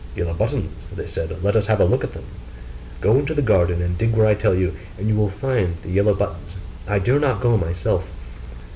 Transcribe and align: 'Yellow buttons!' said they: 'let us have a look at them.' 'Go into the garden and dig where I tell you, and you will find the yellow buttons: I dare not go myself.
'Yellow 0.15 0.33
buttons!' 0.33 0.71
said 1.05 1.29
they: 1.29 1.35
'let 1.43 1.55
us 1.55 1.67
have 1.67 1.79
a 1.79 1.85
look 1.85 2.03
at 2.03 2.13
them.' 2.13 2.23
'Go 3.01 3.19
into 3.19 3.35
the 3.35 3.41
garden 3.43 3.83
and 3.83 3.99
dig 3.99 4.13
where 4.15 4.25
I 4.25 4.33
tell 4.33 4.55
you, 4.55 4.73
and 4.97 5.07
you 5.07 5.13
will 5.13 5.29
find 5.29 5.75
the 5.83 5.91
yellow 5.91 6.15
buttons: 6.15 6.55
I 6.87 6.97
dare 6.97 7.19
not 7.19 7.39
go 7.39 7.55
myself. 7.55 8.09